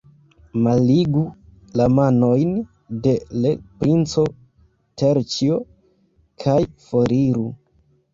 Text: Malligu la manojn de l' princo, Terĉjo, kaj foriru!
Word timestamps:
Malligu 0.67 1.19
la 1.81 1.85
manojn 1.97 2.55
de 3.07 3.13
l' 3.43 3.51
princo, 3.83 4.23
Terĉjo, 5.03 5.59
kaj 6.45 6.57
foriru! 6.87 7.45